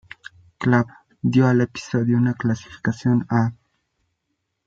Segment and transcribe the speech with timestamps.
[0.57, 0.87] Club"
[1.21, 3.53] dio al episodio una calificación A–.